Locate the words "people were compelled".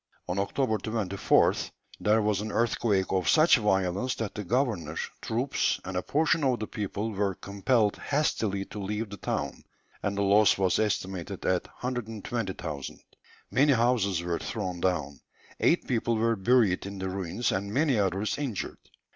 6.65-7.97